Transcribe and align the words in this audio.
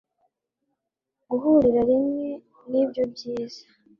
guhurira 1.29 1.81
rimwe 1.89 2.27
nibyo 2.69 3.03
byiza 3.13 3.61